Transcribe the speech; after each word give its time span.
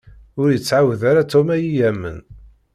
Ur 0.41 0.49
ittɛawed 0.51 1.01
ara 1.09 1.29
Tom 1.31 1.47
ad 1.53 1.61
yi-yamen. 1.63 2.19